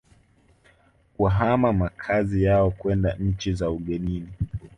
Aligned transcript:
kuhama 1.17 1.73
makazi 1.73 2.43
yao 2.43 2.71
kwenda 2.71 3.15
nchi 3.19 3.53
za 3.53 3.69
ugenini 3.71 4.29